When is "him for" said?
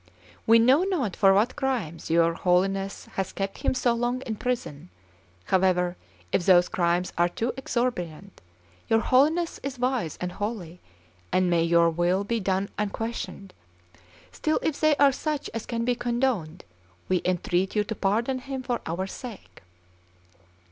18.39-18.81